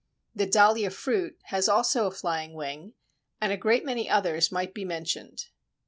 The 0.33 0.47
Dahlia 0.47 0.89
fruit 0.89 1.37
has 1.43 1.69
also 1.69 2.07
a 2.07 2.11
flying 2.11 2.55
wing, 2.55 2.93
and 3.39 3.51
a 3.51 3.55
great 3.55 3.85
many 3.85 4.09
others 4.09 4.51
might 4.51 4.73
be 4.73 4.83
mentioned. 4.83 5.45